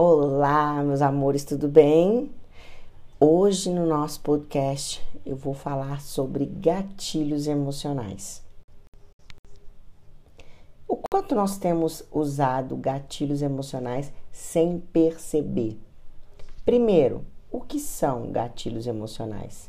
Olá, 0.00 0.80
meus 0.84 1.02
amores, 1.02 1.44
tudo 1.44 1.66
bem? 1.66 2.30
Hoje 3.18 3.68
no 3.68 3.84
nosso 3.84 4.20
podcast 4.20 5.04
eu 5.26 5.34
vou 5.34 5.52
falar 5.52 6.00
sobre 6.00 6.46
gatilhos 6.46 7.48
emocionais. 7.48 8.40
O 10.86 10.96
quanto 11.10 11.34
nós 11.34 11.58
temos 11.58 12.04
usado 12.12 12.76
gatilhos 12.76 13.42
emocionais 13.42 14.12
sem 14.30 14.78
perceber? 14.78 15.76
Primeiro, 16.64 17.24
o 17.50 17.60
que 17.60 17.80
são 17.80 18.30
gatilhos 18.30 18.86
emocionais? 18.86 19.68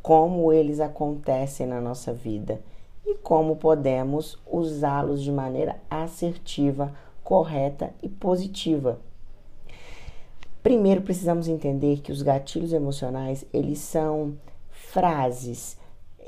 Como 0.00 0.52
eles 0.52 0.78
acontecem 0.78 1.66
na 1.66 1.80
nossa 1.80 2.12
vida 2.12 2.62
e 3.04 3.16
como 3.16 3.56
podemos 3.56 4.38
usá-los 4.46 5.20
de 5.20 5.32
maneira 5.32 5.80
assertiva, 5.90 6.92
correta 7.24 7.92
e 8.00 8.08
positiva 8.08 9.00
Primeiro 10.64 11.02
precisamos 11.02 11.46
entender 11.46 12.00
que 12.00 12.10
os 12.10 12.22
gatilhos 12.22 12.72
emocionais, 12.72 13.44
eles 13.52 13.80
são 13.80 14.34
frases, 14.70 15.76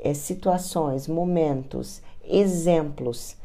é, 0.03 0.13
situações, 0.13 1.07
momentos, 1.07 2.03
exemplos 2.23 3.35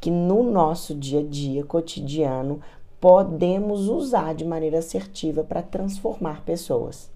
que 0.00 0.10
no 0.10 0.42
nosso 0.42 0.94
dia 0.94 1.20
a 1.20 1.22
dia 1.22 1.62
cotidiano 1.64 2.62
podemos 2.98 3.88
usar 3.88 4.34
de 4.34 4.42
maneira 4.42 4.78
assertiva 4.78 5.44
para 5.44 5.60
transformar 5.60 6.42
pessoas. 6.46 7.10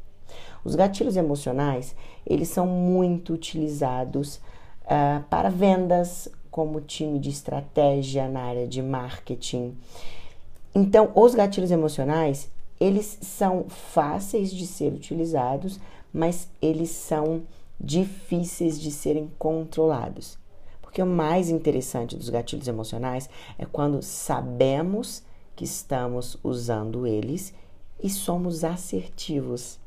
Os 0.63 0.75
gatilhos 0.75 1.17
emocionais, 1.17 1.97
eles 2.27 2.49
são 2.49 2.67
muito 2.67 3.33
utilizados 3.33 4.37
uh, 4.85 5.23
para 5.30 5.49
vendas, 5.49 6.29
como 6.51 6.83
time 6.83 7.19
de 7.19 7.30
estratégia 7.30 8.29
na 8.29 8.43
área 8.43 8.69
de 8.69 8.83
marketing. 8.83 9.74
Então, 10.74 11.11
os 11.15 11.35
gatilhos 11.35 11.71
emocionais, 11.71 12.51
eles 12.83 13.16
são 13.21 13.66
fáceis 13.69 14.52
de 14.52 14.66
ser 14.66 14.93
utilizados, 14.93 15.79
mas 16.13 16.49
eles 16.61 16.91
são 16.91 17.43
difíceis 17.80 18.80
de 18.80 18.91
serem 18.91 19.30
controlados. 19.39 20.37
Porque 20.80 21.01
o 21.01 21.07
mais 21.07 21.49
interessante 21.49 22.16
dos 22.16 22.29
gatilhos 22.29 22.66
emocionais 22.66 23.30
é 23.57 23.65
quando 23.65 24.02
sabemos 24.02 25.23
que 25.55 25.63
estamos 25.63 26.37
usando 26.43 27.07
eles 27.07 27.55
e 28.02 28.11
somos 28.11 28.65
assertivos. 28.65 29.79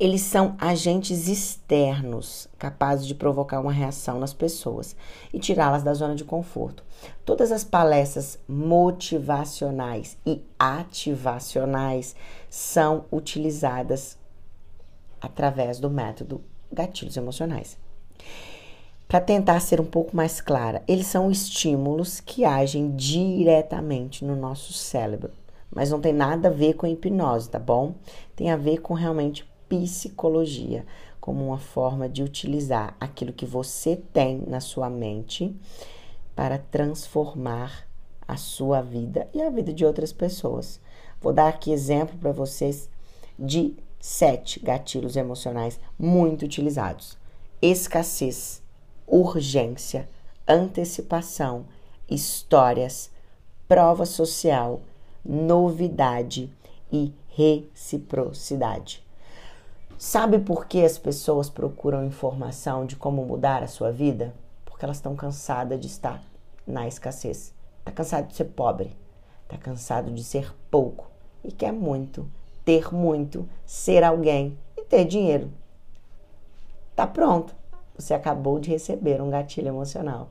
Eles 0.00 0.20
são 0.20 0.54
agentes 0.60 1.26
externos 1.26 2.46
capazes 2.56 3.04
de 3.04 3.16
provocar 3.16 3.58
uma 3.58 3.72
reação 3.72 4.20
nas 4.20 4.32
pessoas 4.32 4.94
e 5.34 5.40
tirá-las 5.40 5.82
da 5.82 5.92
zona 5.92 6.14
de 6.14 6.22
conforto. 6.22 6.84
Todas 7.24 7.50
as 7.50 7.64
palestras 7.64 8.38
motivacionais 8.48 10.16
e 10.24 10.40
ativacionais 10.56 12.14
são 12.48 13.06
utilizadas 13.10 14.16
através 15.20 15.80
do 15.80 15.90
método 15.90 16.40
gatilhos 16.72 17.16
emocionais. 17.16 17.76
Para 19.08 19.20
tentar 19.20 19.58
ser 19.58 19.80
um 19.80 19.84
pouco 19.86 20.14
mais 20.14 20.40
clara, 20.40 20.80
eles 20.86 21.08
são 21.08 21.28
estímulos 21.28 22.20
que 22.20 22.44
agem 22.44 22.94
diretamente 22.94 24.24
no 24.24 24.36
nosso 24.36 24.72
cérebro, 24.72 25.32
mas 25.74 25.90
não 25.90 26.00
tem 26.00 26.12
nada 26.12 26.48
a 26.48 26.52
ver 26.52 26.74
com 26.74 26.86
hipnose, 26.86 27.50
tá 27.50 27.58
bom? 27.58 27.94
Tem 28.36 28.52
a 28.52 28.56
ver 28.56 28.78
com 28.78 28.94
realmente 28.94 29.48
psicologia 29.68 30.84
como 31.20 31.46
uma 31.46 31.58
forma 31.58 32.08
de 32.08 32.22
utilizar 32.22 32.96
aquilo 32.98 33.32
que 33.32 33.44
você 33.44 33.96
tem 33.96 34.42
na 34.46 34.60
sua 34.60 34.88
mente 34.88 35.54
para 36.34 36.58
transformar 36.58 37.86
a 38.26 38.36
sua 38.36 38.80
vida 38.80 39.28
e 39.34 39.42
a 39.42 39.50
vida 39.50 39.72
de 39.72 39.84
outras 39.84 40.12
pessoas. 40.12 40.80
Vou 41.20 41.32
dar 41.32 41.48
aqui 41.48 41.72
exemplo 41.72 42.16
para 42.18 42.32
vocês 42.32 42.88
de 43.38 43.74
sete 44.00 44.60
gatilhos 44.60 45.16
emocionais 45.16 45.80
muito 45.98 46.44
utilizados: 46.44 47.16
escassez, 47.60 48.62
urgência, 49.06 50.08
antecipação, 50.46 51.66
histórias, 52.08 53.10
prova 53.66 54.06
social, 54.06 54.80
novidade 55.24 56.50
e 56.90 57.12
reciprocidade. 57.28 59.07
Sabe 60.00 60.38
por 60.38 60.66
que 60.66 60.84
as 60.84 60.96
pessoas 60.96 61.50
procuram 61.50 62.04
informação 62.04 62.86
de 62.86 62.94
como 62.94 63.24
mudar 63.24 63.64
a 63.64 63.66
sua 63.66 63.90
vida? 63.90 64.32
Porque 64.64 64.84
elas 64.84 64.98
estão 64.98 65.16
cansadas 65.16 65.80
de 65.80 65.88
estar 65.88 66.22
na 66.64 66.86
escassez. 66.86 67.52
Está 67.80 67.90
cansado 67.90 68.28
de 68.28 68.36
ser 68.36 68.44
pobre, 68.44 68.96
está 69.42 69.58
cansado 69.58 70.12
de 70.12 70.22
ser 70.22 70.54
pouco 70.70 71.10
e 71.42 71.50
quer 71.50 71.72
muito, 71.72 72.30
ter 72.64 72.94
muito, 72.94 73.48
ser 73.66 74.04
alguém 74.04 74.56
e 74.76 74.84
ter 74.84 75.04
dinheiro. 75.04 75.50
Tá 76.94 77.04
pronto. 77.04 77.52
Você 77.96 78.14
acabou 78.14 78.60
de 78.60 78.70
receber 78.70 79.20
um 79.20 79.30
gatilho 79.30 79.66
emocional. 79.66 80.28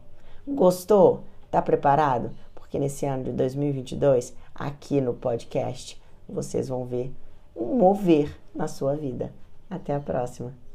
Gostou? 0.47 1.25
Tá 1.51 1.61
preparado? 1.61 2.31
Porque 2.55 2.79
nesse 2.79 3.05
ano 3.05 3.25
de 3.25 3.31
2022, 3.34 4.34
aqui 4.55 5.01
no 5.01 5.13
podcast, 5.13 6.01
vocês 6.28 6.69
vão 6.69 6.85
ver 6.85 7.13
um 7.53 7.75
mover 7.75 8.34
na 8.55 8.69
sua 8.69 8.95
vida. 8.95 9.34
Até 9.69 9.94
a 9.94 10.00
próxima! 10.00 10.66